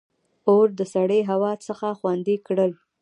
•اور 0.49 0.67
د 0.79 0.81
سړې 0.93 1.19
هوا 1.31 1.51
څخه 1.67 1.87
خوندي 1.99 2.35
کړل. 2.47 2.71